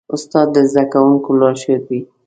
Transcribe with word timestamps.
استاد 0.15 0.47
د 0.53 0.57
زدهکوونکو 0.71 1.29
لارښود 1.39 1.81
وي. 1.89 2.01